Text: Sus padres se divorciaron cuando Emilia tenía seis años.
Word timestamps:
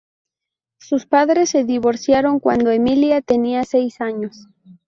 Sus 0.79 1.05
padres 1.05 1.51
se 1.51 1.63
divorciaron 1.63 2.39
cuando 2.39 2.71
Emilia 2.71 3.21
tenía 3.21 3.63
seis 3.65 4.01
años. 4.01 4.47